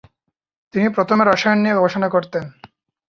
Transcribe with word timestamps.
তিনি 0.73 0.87
প্রথমে 0.95 1.23
রসায়ন 1.23 1.59
নিয়ে 1.63 1.77
গবেষণা 1.77 2.07
করতেন। 2.09 2.43